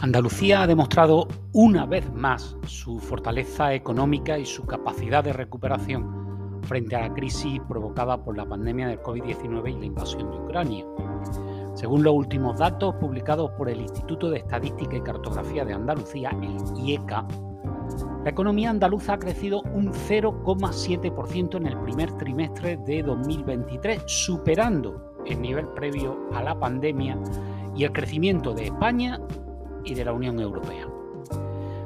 Andalucía 0.00 0.62
ha 0.62 0.66
demostrado 0.66 1.26
una 1.54 1.86
vez 1.86 2.12
más 2.12 2.54
su 2.66 2.98
fortaleza 2.98 3.72
económica 3.72 4.38
y 4.38 4.44
su 4.44 4.66
capacidad 4.66 5.24
de 5.24 5.32
recuperación 5.32 6.60
frente 6.62 6.94
a 6.96 7.08
la 7.08 7.14
crisis 7.14 7.60
provocada 7.66 8.22
por 8.22 8.36
la 8.36 8.44
pandemia 8.44 8.88
del 8.88 9.00
COVID-19 9.00 9.70
y 9.70 9.78
la 9.78 9.86
invasión 9.86 10.30
de 10.30 10.36
Ucrania. 10.36 10.84
Según 11.74 12.02
los 12.02 12.14
últimos 12.14 12.58
datos 12.58 12.94
publicados 12.96 13.50
por 13.52 13.70
el 13.70 13.80
Instituto 13.80 14.28
de 14.28 14.38
Estadística 14.38 14.96
y 14.96 15.00
Cartografía 15.00 15.64
de 15.64 15.72
Andalucía, 15.72 16.30
el 16.30 16.78
IECA, 16.78 17.26
la 18.22 18.30
economía 18.30 18.70
andaluza 18.70 19.14
ha 19.14 19.18
crecido 19.18 19.62
un 19.72 19.92
0,7% 19.92 21.56
en 21.56 21.66
el 21.66 21.78
primer 21.78 22.12
trimestre 22.18 22.76
de 22.76 23.02
2023, 23.02 24.02
superando 24.06 25.14
el 25.24 25.40
nivel 25.40 25.68
previo 25.68 26.28
a 26.34 26.42
la 26.42 26.58
pandemia 26.58 27.18
y 27.74 27.84
el 27.84 27.92
crecimiento 27.92 28.52
de 28.52 28.66
España 28.66 29.20
y 29.86 29.94
de 29.94 30.04
la 30.04 30.12
Unión 30.12 30.38
Europea. 30.40 30.86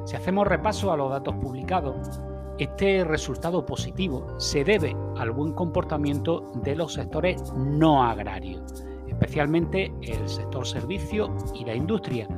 Si 0.05 0.17
hacemos 0.17 0.47
repaso 0.47 0.91
a 0.91 0.97
los 0.97 1.11
datos 1.11 1.37
publicados, 1.37 2.21
este 2.59 3.05
resultado 3.05 3.65
positivo 3.65 4.39
se 4.39 4.65
debe 4.65 4.97
al 5.17 5.31
buen 5.31 5.53
comportamiento 5.53 6.51
de 6.57 6.75
los 6.75 6.95
sectores 6.95 7.53
no 7.55 8.03
agrarios, 8.03 8.85
especialmente 9.07 9.93
el 10.03 10.29
sector 10.29 10.67
servicio 10.67 11.35
y 11.55 11.65
la 11.65 11.75
industria, 11.75 12.29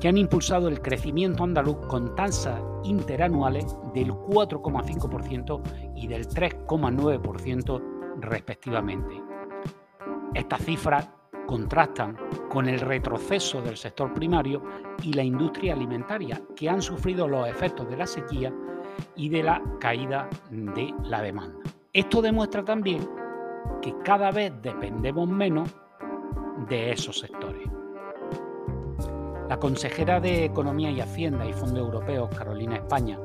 que 0.00 0.08
han 0.08 0.18
impulsado 0.18 0.68
el 0.68 0.80
crecimiento 0.80 1.44
andaluz 1.44 1.78
con 1.86 2.14
tasas 2.14 2.60
interanuales 2.84 3.76
del 3.94 4.12
4,5% 4.12 5.60
y 5.96 6.06
del 6.06 6.28
3,9% 6.28 7.82
respectivamente. 8.20 9.22
Estas 10.34 10.62
cifras 10.62 11.08
contrastan 11.48 12.14
con 12.50 12.68
el 12.68 12.78
retroceso 12.78 13.62
del 13.62 13.78
sector 13.78 14.12
primario 14.12 14.62
y 15.02 15.14
la 15.14 15.24
industria 15.24 15.72
alimentaria, 15.72 16.42
que 16.54 16.68
han 16.68 16.82
sufrido 16.82 17.26
los 17.26 17.48
efectos 17.48 17.88
de 17.88 17.96
la 17.96 18.06
sequía 18.06 18.52
y 19.16 19.30
de 19.30 19.42
la 19.42 19.62
caída 19.80 20.28
de 20.50 20.94
la 21.04 21.22
demanda. 21.22 21.58
Esto 21.90 22.20
demuestra 22.20 22.62
también 22.62 23.08
que 23.80 23.94
cada 24.04 24.30
vez 24.30 24.52
dependemos 24.60 25.26
menos 25.26 25.70
de 26.68 26.92
esos 26.92 27.18
sectores. 27.18 27.66
La 29.48 29.58
consejera 29.58 30.20
de 30.20 30.44
Economía 30.44 30.90
y 30.90 31.00
Hacienda 31.00 31.46
y 31.46 31.54
Fondo 31.54 31.80
Europeo, 31.80 32.28
Carolina 32.28 32.76
España, 32.76 33.18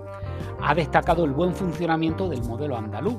ha 0.61 0.73
destacado 0.73 1.25
el 1.25 1.31
buen 1.31 1.53
funcionamiento 1.53 2.29
del 2.29 2.41
modelo 2.43 2.77
andaluz, 2.77 3.17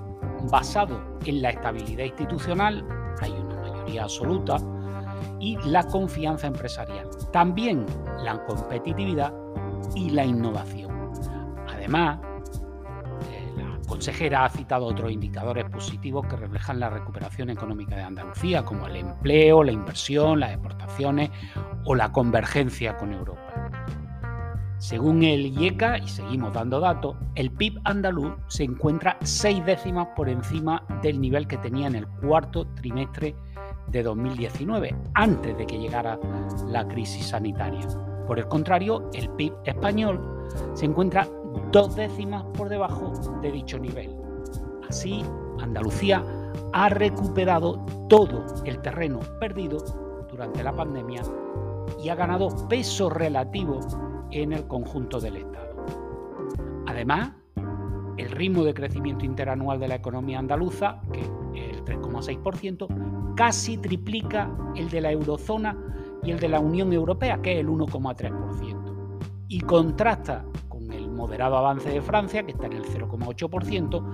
basado 0.50 1.19
en 1.27 1.42
la 1.42 1.50
estabilidad 1.50 2.06
institucional, 2.06 2.86
hay 3.20 3.32
una 3.32 3.56
mayoría 3.56 4.05
absoluta, 4.05 4.56
y 5.41 5.56
la 5.67 5.84
confianza 5.84 6.47
empresarial. 6.47 7.08
También 7.33 7.86
la 8.22 8.44
competitividad 8.44 9.33
y 9.94 10.11
la 10.11 10.25
innovación. 10.25 11.12
Además, 11.69 12.19
eh, 13.31 13.53
la 13.56 13.78
consejera 13.86 14.44
ha 14.44 14.50
citado 14.50 14.86
otros 14.86 15.11
indicadores 15.12 15.65
positivos 15.71 16.26
que 16.26 16.37
reflejan 16.37 16.81
la 16.81 16.91
recuperación 16.91 17.50
económica 17.50 17.97
de 17.97 18.03
Andalucía, 18.03 18.65
como 18.65 18.87
el 18.87 18.97
empleo, 18.97 19.62
la 19.62 19.72
inversión, 19.72 20.41
las 20.41 20.53
exportaciones 20.53 21.31
o 21.84 21.94
la 21.94 22.10
convergencia 22.12 22.97
con 22.97 23.12
Europa. 23.12 23.70
Según 24.78 25.22
el 25.22 25.47
IECA, 25.47 25.97
y 25.97 26.09
seguimos 26.09 26.53
dando 26.53 26.78
datos, 26.78 27.16
el 27.37 27.50
PIB 27.50 27.81
andaluz 27.84 28.34
se 28.49 28.65
encuentra 28.65 29.16
seis 29.22 29.65
décimas 29.65 30.09
por 30.15 30.28
encima 30.28 30.84
del 31.00 31.22
nivel 31.22 31.47
que 31.47 31.56
tenía 31.56 31.87
en 31.87 31.94
el 31.94 32.06
cuarto 32.06 32.66
trimestre 32.75 33.34
de 33.89 34.03
2019, 34.03 34.95
antes 35.15 35.56
de 35.56 35.67
que 35.67 35.78
llegara 35.78 36.19
la 36.67 36.87
crisis 36.87 37.28
sanitaria. 37.28 37.87
Por 38.27 38.39
el 38.39 38.49
contrario, 38.49 39.11
el 39.12 39.28
PIB 39.31 39.55
español 39.65 40.49
se 40.75 40.87
encuentra 40.87 41.28
dos 41.72 41.94
décimas 41.94 42.44
por 42.56 42.69
debajo 42.69 43.12
de 43.43 43.53
dicho 43.53 43.78
nivel. 43.78 44.17
Así, 44.89 45.25
Andalucía 45.61 46.25
ha 46.73 46.89
recuperado 46.89 47.84
todo 48.09 48.44
el 48.65 48.81
terreno 48.81 49.21
perdido 49.41 49.78
durante 50.31 50.62
la 50.62 50.73
pandemia 50.73 51.23
y 52.03 52.09
ha 52.09 52.15
ganado 52.15 52.49
peso 52.69 53.11
relativo 53.11 53.81
en 54.31 54.53
el 54.53 54.67
conjunto 54.67 55.21
del 55.21 55.37
Estado. 55.37 55.75
Además, 56.87 57.33
el 58.17 58.31
ritmo 58.31 58.65
de 58.65 58.75
crecimiento 58.75 59.25
interanual 59.25 59.81
de 59.81 59.89
la 59.89 59.97
economía 59.97 60.39
andaluza, 60.39 61.00
que 61.12 61.23
3,6%, 61.84 63.34
casi 63.34 63.78
triplica 63.78 64.55
el 64.75 64.91
de 64.91 65.00
la 65.00 65.12
eurozona 65.12 65.78
y 66.22 66.31
el 66.31 66.39
de 66.41 66.49
la 66.49 66.61
Unión 66.61 66.93
Europea, 66.93 67.41
que 67.43 67.55
es 67.55 67.61
el 67.61 67.69
1,3%. 67.69 68.93
Y 69.49 69.61
contrasta 69.61 70.44
con 70.69 70.93
el 70.93 71.11
moderado 71.11 71.56
avance 71.56 71.91
de 71.91 72.00
Francia, 72.00 72.44
que 72.44 72.53
está 72.53 72.67
en 72.67 72.75
el 72.75 72.84
0,8%, 72.84 74.05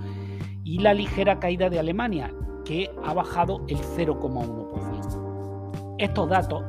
y 0.64 0.78
la 0.78 0.94
ligera 0.94 1.38
caída 1.38 1.68
de 1.70 1.78
Alemania, 1.78 2.34
que 2.64 2.90
ha 3.04 3.14
bajado 3.14 3.62
el 3.68 3.78
0,1%. 3.78 5.94
Estos 5.98 6.28
datos, 6.28 6.64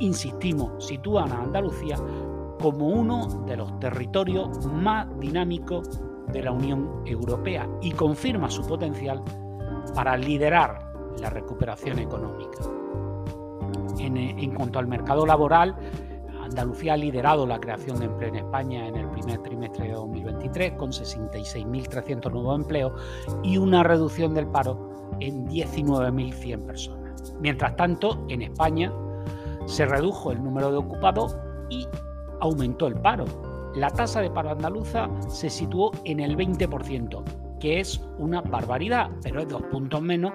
insistimos, 0.00 0.84
sitúan 0.84 1.30
a 1.32 1.42
Andalucía 1.42 1.96
como 2.60 2.88
uno 2.88 3.26
de 3.46 3.56
los 3.56 3.78
territorios 3.80 4.66
más 4.66 5.06
dinámicos 5.18 6.00
de 6.32 6.42
la 6.42 6.52
Unión 6.52 7.02
Europea 7.06 7.68
y 7.82 7.90
confirma 7.92 8.50
su 8.50 8.66
potencial 8.66 9.22
para 9.94 10.16
liderar 10.16 10.92
la 11.20 11.30
recuperación 11.30 11.98
económica. 11.98 12.58
En, 13.98 14.54
cuanto 14.54 14.78
al 14.78 14.86
mercado 14.86 15.26
laboral, 15.26 15.74
Andalucía 16.42 16.92
ha 16.92 16.96
liderado 16.96 17.46
la 17.46 17.58
creación 17.58 17.98
de 17.98 18.06
empleo 18.06 18.28
en 18.28 18.36
España 18.36 18.86
en 18.86 18.96
el 18.96 19.08
primer 19.10 19.42
trimestre 19.42 19.88
de 19.88 19.94
2023 19.94 20.72
con 20.74 20.92
66.300 20.92 22.30
nuevos 22.30 22.60
empleos 22.60 22.92
y 23.42 23.58
una 23.58 23.82
reducción 23.82 24.32
del 24.32 24.46
paro 24.46 25.10
en 25.18 25.48
19.100 25.48 26.66
personas. 26.66 27.34
Mientras 27.40 27.74
tanto, 27.76 28.24
en 28.28 28.42
España 28.42 28.92
se 29.66 29.86
redujo 29.86 30.30
el 30.30 30.42
número 30.42 30.70
de 30.70 30.76
ocupados 30.78 31.36
y 31.68 31.88
aumentó 32.40 32.86
el 32.86 32.94
paro, 32.94 33.24
la 33.76 33.90
tasa 33.90 34.22
de 34.22 34.30
paro 34.30 34.50
andaluza 34.50 35.10
se 35.28 35.50
situó 35.50 35.90
en 36.04 36.20
el 36.20 36.34
20%, 36.34 37.22
que 37.60 37.80
es 37.80 38.00
una 38.18 38.40
barbaridad, 38.40 39.10
pero 39.22 39.40
es 39.40 39.48
dos 39.48 39.62
puntos 39.64 40.02
menos 40.02 40.32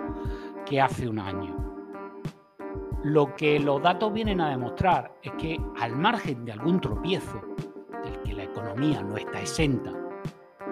que 0.65 0.81
hace 0.81 1.07
un 1.07 1.19
año. 1.19 1.55
Lo 3.03 3.35
que 3.35 3.59
los 3.59 3.81
datos 3.81 4.13
vienen 4.13 4.41
a 4.41 4.49
demostrar 4.49 5.11
es 5.23 5.31
que 5.33 5.59
al 5.79 5.95
margen 5.95 6.45
de 6.45 6.51
algún 6.51 6.79
tropiezo 6.79 7.41
del 8.03 8.19
que 8.21 8.33
la 8.33 8.43
economía 8.43 9.01
no 9.01 9.17
está 9.17 9.39
exenta, 9.39 9.91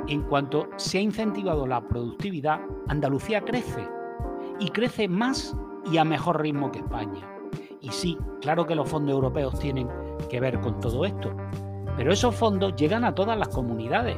en 0.08 0.22
cuanto 0.24 0.70
se 0.78 1.00
ha 1.00 1.02
incentivado 1.02 1.68
la 1.68 1.82
productividad, 1.82 2.62
Andalucía 2.88 3.42
crece 3.42 3.88
y 4.60 4.70
crece 4.70 5.08
más 5.08 5.56
y 5.92 5.98
a 5.98 6.04
mejor 6.04 6.42
ritmo 6.42 6.72
que 6.72 6.80
España. 6.80 7.28
Y 7.82 7.90
sí, 7.90 8.18
claro 8.42 8.66
que 8.66 8.76
los 8.76 8.90
fondos 8.90 9.14
europeos 9.14 9.58
tienen 9.60 9.88
que 10.30 10.40
ver 10.40 10.60
con 10.60 10.80
todo 10.80 11.06
esto, 11.06 11.36
pero 11.96 12.12
esos 12.12 12.36
fondos 12.36 12.76
llegan 12.76 13.04
a 13.04 13.16
todas 13.16 13.38
las 13.38 13.50
comunidades. 13.50 14.18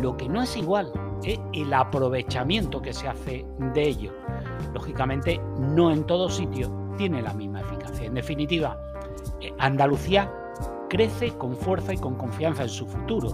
Lo 0.00 0.16
que 0.16 0.28
no 0.28 0.42
es 0.42 0.56
igual 0.56 0.92
es 1.24 1.40
el 1.52 1.72
aprovechamiento 1.72 2.80
que 2.80 2.92
se 2.92 3.08
hace 3.08 3.46
de 3.74 3.88
ellos. 3.88 4.14
Lógicamente, 4.74 5.40
no 5.58 5.90
en 5.90 6.04
todo 6.04 6.28
sitio 6.28 6.70
tiene 6.96 7.22
la 7.22 7.34
misma 7.34 7.60
eficacia. 7.60 8.06
En 8.06 8.14
definitiva, 8.14 8.78
eh, 9.40 9.52
Andalucía 9.58 10.32
crece 10.88 11.36
con 11.36 11.56
fuerza 11.56 11.94
y 11.94 11.98
con 11.98 12.14
confianza 12.14 12.62
en 12.62 12.68
su 12.68 12.86
futuro. 12.86 13.30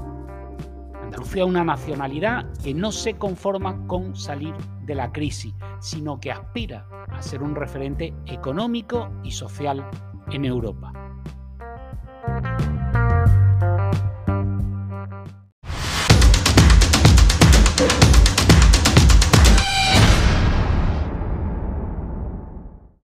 Andalucía 1.02 1.42
es 1.42 1.48
una 1.48 1.64
nacionalidad 1.64 2.46
que 2.62 2.74
no 2.74 2.90
se 2.92 3.14
conforma 3.14 3.86
con 3.86 4.16
salir 4.16 4.54
de 4.84 4.94
la 4.94 5.12
crisis, 5.12 5.54
sino 5.80 6.18
que 6.18 6.32
aspira 6.32 6.86
a 7.08 7.20
ser 7.22 7.42
un 7.42 7.54
referente 7.54 8.14
económico 8.26 9.10
y 9.22 9.30
social 9.30 9.84
en 10.30 10.44
Europa. 10.44 11.01